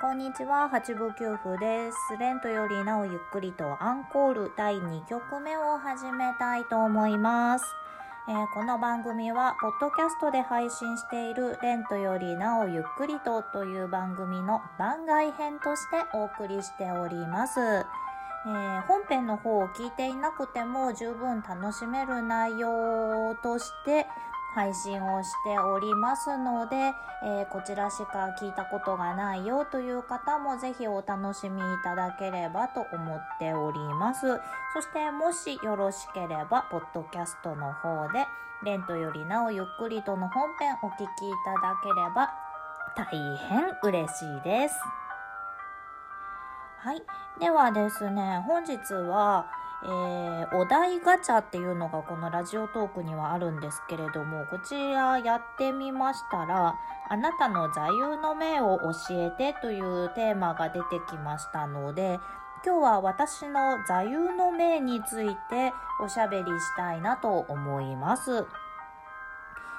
[0.00, 1.98] こんにちは、八部九夫です。
[2.18, 7.66] レントよりなおゆっくりとアンコール第2曲目を始めたいと思います。
[8.26, 17.60] えーこの番組は、ポッドキャストで配信しているレントよりなおゆっくりとという番組の番外編としてお送りしております。
[17.60, 24.06] えー本編の方を聞いていなくても十分楽しめる内容として
[24.54, 26.76] 配信をしておりますので、
[27.22, 34.40] えーこちらしか聞いたことがないよという方もぜひお楽しみいただければと思っております。
[34.74, 38.26] そしてもしよろしければ、ポッドキャストの方で、
[38.62, 41.06] レントよりなおゆっくりとの本編お聞きい
[41.44, 42.30] ただければ
[42.94, 43.06] 大
[43.48, 44.74] 変嬉しいです。
[46.78, 47.02] はい。
[47.38, 49.46] ではですね、本日は、
[49.82, 56.74] えーお題ガチャっていうのがこのラジオトークにはあるんですけれども、こちらやってみましたら、
[57.08, 62.18] あなたの座右の銘を教えてというテーマが出てきましたので、
[62.64, 65.72] 今日は私の座右の銘について
[66.02, 68.44] おしゃべりしたいなと思います。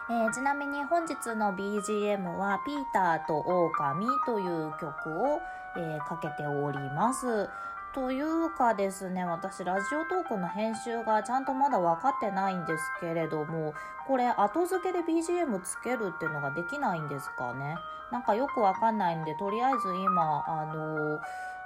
[0.10, 5.42] えーちなみに本日の BGM はピーターと狼という曲を、
[5.78, 7.48] えーかけております。
[7.94, 13.74] というかですね、私ラジオトークの編集がちゃんとまだ分かってないんですけれども、
[14.08, 17.76] これ後付けで BGM つけるっていうのができないんですかね？
[18.12, 21.20] なんかよくわかんないんで、とりあえず今、あの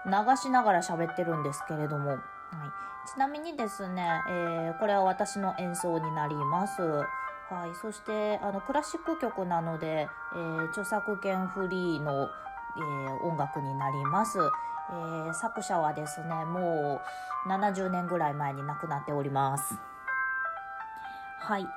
[0.05, 2.19] 流しながら喋ってるんですけれども、はい、
[3.11, 6.81] ちなみにですね、えーこれは私の演奏になります。
[6.81, 12.29] はい、そしてあのクラシック曲なので、えー著作権フリーの、
[12.77, 17.01] えー音楽になります、えー作者はですねも
[17.45, 19.79] う70年ぐらい前に亡くなっております。
[21.39, 21.67] はい。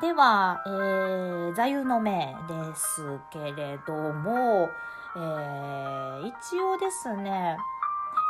[0.00, 4.68] では、えー座右の銘ですけれども、
[5.16, 7.56] えー一応ですね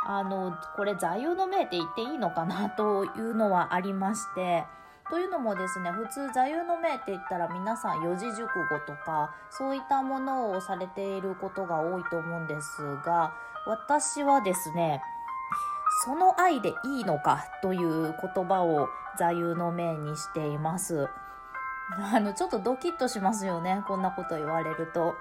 [0.07, 4.65] あのこれ座右の銘って言っていいのかなというのはありまして
[5.09, 13.33] というのもですね普通座右の銘って言ったら皆さん四字熟語とかそういったものをされていることが多いと思うんですが
[13.67, 15.01] 私はですね
[16.03, 21.07] その愛でいいのかという言葉を座右の銘にしています。
[21.99, 25.15] あのちょっとドキッとしますよねこんなこと言われると。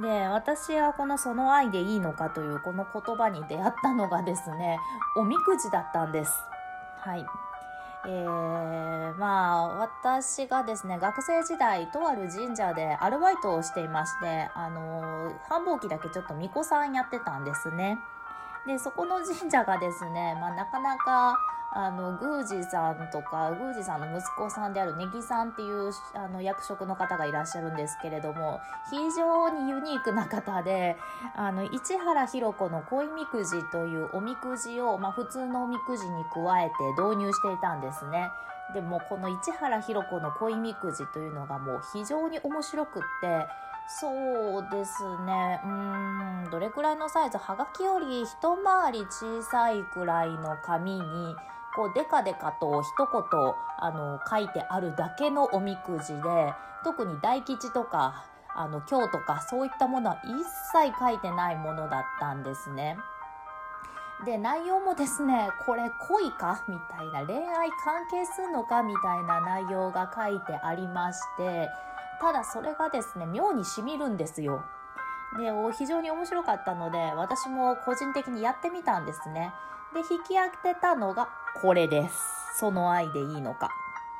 [0.00, 4.78] で私はこの「その愛でいいのか」というこの言葉に出会ったのがですね
[5.16, 6.32] おみくじだったんです。
[7.00, 7.26] はい。
[8.06, 17.98] えーまあ私がですね学生時代とある神社でアルバイトをしていましてあの繁忙期だけちょっと巫女さんやってたんですね。
[18.66, 21.38] でそこの神社がですね、 まあ、なかなか
[21.72, 30.96] あの宮司さんとか宮司さんの息子さんであるネギさんっていうあの役職の方がいらっしゃるんですけれども非常にユニークな方で
[31.34, 38.30] あの市原ひろ子の恋みくじというおみくじを、まあ、普通のおみくじに加えて導入していたんですね。
[38.72, 43.46] でもこの市原ひろ子の恋みくじというのがもう非常に面白くって
[43.88, 45.60] そうですね。
[45.64, 47.38] うんどれくらいのサイズ？
[47.38, 51.36] はがきより一回り小さいくらいの紙に
[51.74, 56.52] こうデカデカと一言あの書いてあるだけのおみくじで
[56.84, 58.24] 特に大吉とか
[58.54, 60.30] あの今日とかそういったものは一
[60.72, 62.98] 切書いてないものだったんですね。
[64.24, 66.64] で内容もですねこれ恋か？
[66.68, 68.82] みたいな恋愛関係するのか？
[68.82, 71.68] みたいな内容が書いてありまして
[72.20, 74.64] ただそれがですね妙にしみるんですよ。
[75.38, 79.52] で非常に面白かったので私も個人的にやってみたんですね。
[79.92, 81.28] で引き当てたのが
[81.60, 82.14] これです。
[82.58, 83.70] その愛でいいのか。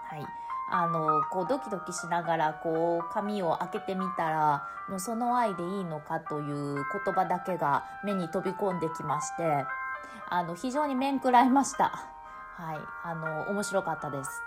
[0.08, 0.26] はい。
[0.68, 9.64] あのこうドキドキしながらこう紙を開けてみたら「もうその愛でいいのか」という言葉だけが目に飛び込んできまして
[10.28, 11.92] あの非常に面食らいました
[12.56, 14.42] はいあの面白かったです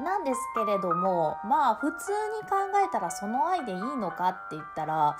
[0.00, 2.12] なんですけれどもまあ普通
[2.42, 5.16] に考えたらその愛でいいのかって言ったら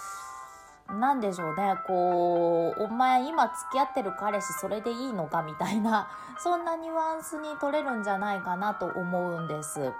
[0.88, 9.92] なんでしょうねこうお前今付き合ってる彼氏それでいいのかみたいな そんなニュアンスに取れるんじゃないかなと思うんです。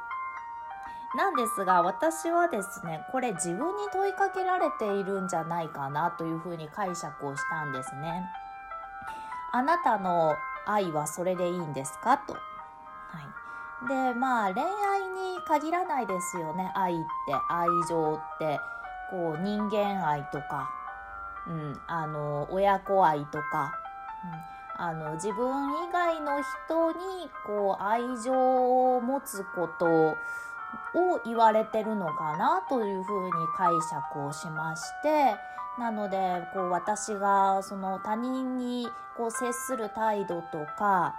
[1.17, 8.31] なんですが私はですねこれ自分に問いかけられているんじゃないかなというふうに解釈をしたんですね。
[9.53, 10.37] あなたの
[10.67, 12.19] 愛はそれでいいんですか？
[12.19, 12.35] と。
[12.35, 13.26] はい、
[13.88, 14.69] でまあ恋愛
[15.09, 16.71] に限らないですよね。
[16.75, 18.61] 愛って愛情って。
[19.11, 20.71] こう人間愛とか、
[21.49, 23.75] うん、あの親子愛とか、
[24.79, 30.17] うん、あの自分以外の人にこう愛情を持つことを
[31.25, 35.37] 言われてるのかなというふうに解釈をしまして。
[35.79, 38.87] なのでこう私がその他人に
[39.17, 41.15] こう接する態度とか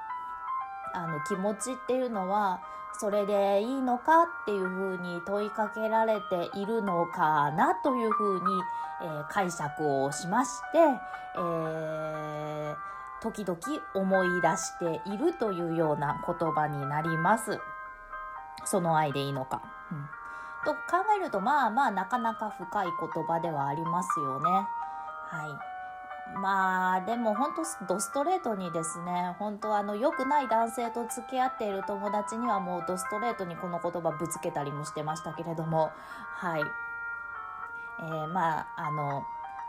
[0.93, 2.61] あの気持ちっていうのは
[2.93, 8.41] それでいいのかっていうふうに問いかけられているのかなというふうに、
[9.03, 10.77] えー、解釈をしまして、
[11.35, 12.75] えー、
[13.21, 13.59] 時々
[13.93, 17.59] 思い出しているというような言葉になります。
[18.65, 19.61] その愛でいいのか。
[19.91, 20.21] うん
[20.63, 24.49] と考えるとまあまあなかなか深い言葉ではありますよね。
[25.27, 25.70] はい。
[26.35, 35.91] まあでも本当ドストレートにですね本当あの良くない男性と付き合っている友達にはもうドストレートにこの言葉ぶつけたりもしてましたけれども
[36.35, 36.61] はい。
[38.01, 39.23] えー、まああの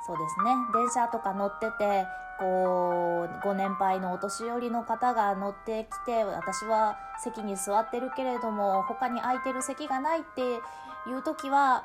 [0.06, 2.06] そうですね電車とか乗ってて
[2.38, 11.84] こうご年配のお年寄りの方が乗ってきて私は席に座ってるけれども他に空いてる席がないっていう時は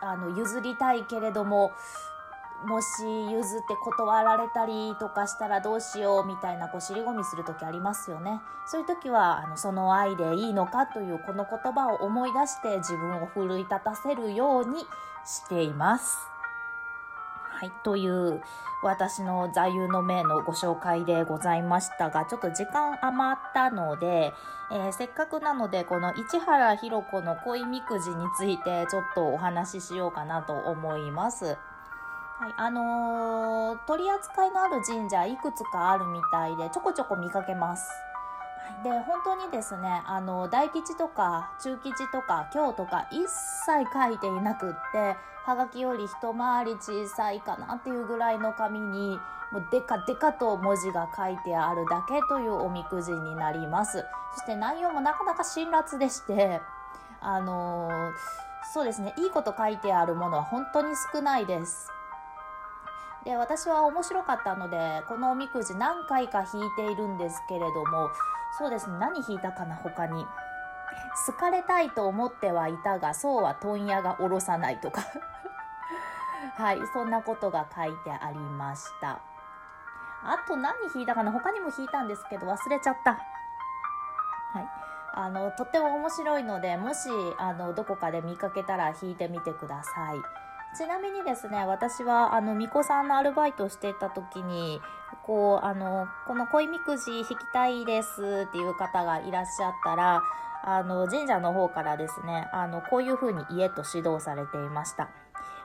[0.00, 1.72] あの譲りたいけれども
[2.64, 14.86] もし譲って断られたりとかしたらどうしようみたいなこう尻込みする時ありますよねそういう時はあのその愛でいいのかというこの言葉を思い出して自分を奮い立たせるように
[15.24, 16.16] しています。
[17.58, 18.42] はい、という
[18.82, 24.34] 私の座右の銘のご紹介でございましたが、ちょっと時間余ったので、
[24.70, 31.56] えー、せっかくなので、この市原ひろ子の恋みくじについてちょっとお話ししようかなと思います。
[32.38, 37.88] はい、あのー、取り扱いのある神社いくつかあるみたいで、ちょこちょこ見かけます。
[38.82, 49.18] で本当にですねあの大吉とか中吉とか今日とか一切書いていなくってはがきより一回り小さいかなっていうぐらいの紙に
[49.52, 54.04] もうデカデカと文字が書いてあるだけというおみくじになります
[54.34, 56.60] そして内容もなかなか辛辣でして
[57.20, 57.88] あの、
[58.74, 61.92] そうですねいいこと書いてあるものは本当に少ないです
[63.26, 68.08] で私は面白かったのでこのおみくじ何回か引いているんですけれども
[68.56, 70.24] そうですね何引いたかな他に。
[71.26, 75.02] 好かれたいと思ってはいたがそうは問屋が下ろさないとか。
[76.56, 79.18] はいそんなことが書いてありました。
[80.22, 83.12] あと何引いたかな他にも引いたんですけど忘れちゃった。
[83.12, 83.18] は
[84.60, 84.68] い。
[85.14, 87.08] あのとっても面白いのでもし
[87.38, 90.22] あのどこかで見かけたら引いてみてください。
[90.76, 94.80] ちなみにですね私はあの巫女さんのアルバイトをしていた時に
[95.24, 100.22] こうあのこの恋みくじ引きたいですっていう方がいらっしゃったら
[100.62, 105.08] あの神社の方からですねあのこういうふうに家と指導されていました。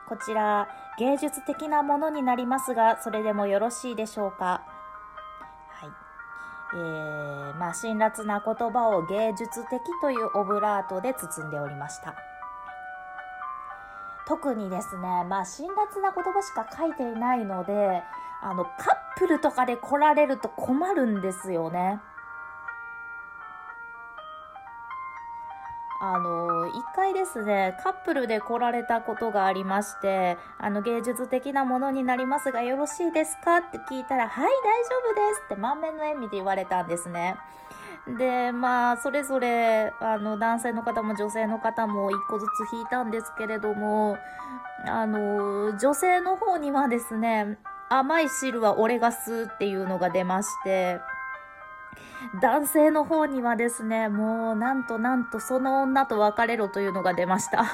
[0.07, 0.67] こちら
[0.99, 4.63] 芸術的なものになりますがそれでもよろしいでしょうか？
[5.69, 5.89] はい。
[6.73, 12.15] えー、まあ辛辣な言葉を芸術的というオブラートで包んでおりました。
[14.27, 18.03] 特にですね、まあ、辛辣な言葉しか書いていないので、
[18.41, 21.99] あの、カップルとかで来られると困るんですよね。
[26.03, 33.57] あの、一回ですね、カップルで来られたことがありまして、あの、芸術的なものになりますがよろしいですか？
[33.57, 34.51] って聞いたら、はい、大丈
[35.11, 37.37] 夫ですって満面の笑みで言われたんですね。
[38.07, 44.17] で、まあ、それぞれ、あの、男性の方も女性の方も一個ずつ引いたんですけれども、
[44.87, 47.59] あの、女性の方にはですね、
[47.89, 50.99] 甘い汁は俺が吸うっていうのが出まして、
[52.41, 57.65] 男性の方にはですね、もうなんとなんとその女と別れろというのが出ました。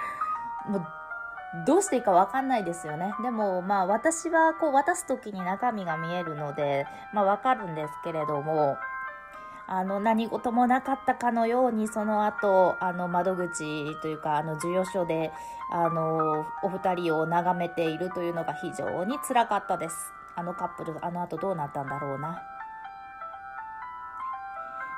[0.68, 0.86] もう
[1.66, 3.14] どうしていいかわかんないですよね。
[3.22, 8.76] でもまあ私はこう渡す時に中身が見えるので、まあわかるんですけれども、
[9.68, 15.32] あの、何事もなかったかのように、その後、あの、窓口というか、あの、授与所で、
[15.72, 20.12] あの、お二人を眺めているというのが非常につらかったです。
[20.36, 22.42] あのカップル、あの後どうなったんだろうな。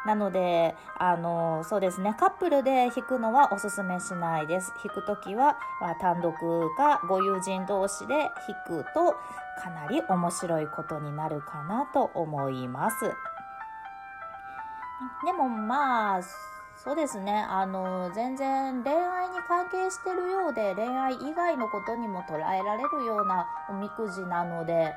[0.04, 4.72] なので、あの、そうですね、カップルで弾くのはおすすめしないです。
[4.82, 6.34] 弾くときは、まあ、単独
[6.76, 9.16] かご友人同士で弾くと、
[9.62, 13.12] かなり面白いことになるかなと思います。
[15.24, 16.20] でもまあ、
[16.76, 17.32] そうですね。
[17.32, 24.94] あの、全然恋愛に関係してるようで、恋愛以外のことにも捉えられるようなおみくじなので、はい、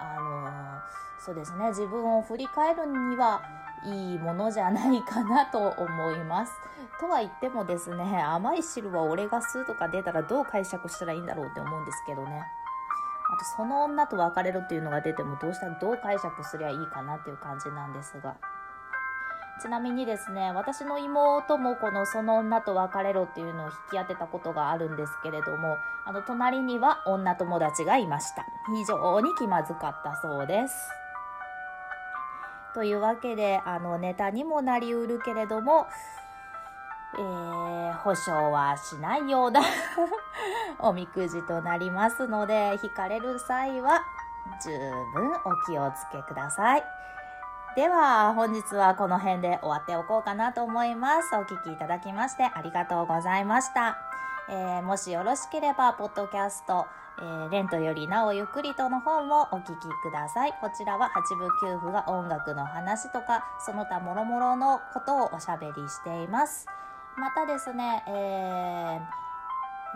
[0.00, 0.80] あの、
[1.18, 1.68] そうですね。
[1.68, 3.42] 自分を振り返るには
[3.84, 6.52] いいものじゃないかなと思います。
[7.00, 12.42] とは言ってもですね、甘い汁は俺が吸うとか出たらどう解釈したらいいんだろうって思うんですけどね。
[13.28, 18.36] あと、その女と別れるっていうのが出てもどうしたらどう解釈すりゃいいかなっていう感じなんですが。
[19.60, 28.44] ちなみにですね、私の妹もこのその女と別れろっていうのを引き当てたことがあるんですけれども、あの隣には女友達がいました。
[28.74, 30.74] 非常に気まずかったそうです。
[32.74, 35.86] というわけで、あのネタにもなりうるけれども、
[37.14, 39.62] えー、保証はしないような
[40.78, 44.02] おみくじとなりますので、引かれる際は
[44.62, 44.70] 十
[45.14, 46.84] 分お気をつけください。
[47.76, 51.36] では、本日はこの辺で終わっておこうかなと思います。
[51.36, 53.98] お聴きいただきましてありがとうございました。
[54.48, 56.86] えー、もしよろしければ、ポッドキャスト、
[57.18, 60.54] えー、レントよりなおゆっくりとの本もお聞きください。
[60.62, 66.64] こちらは八部九符が音楽の話とか、その他諸々のことをおしゃべりしています。
[67.18, 69.25] またですね、えー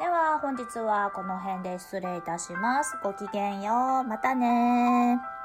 [0.00, 2.98] では本日はこの辺で失礼いたします。
[3.04, 4.04] ごきげんよう。
[4.04, 5.37] またね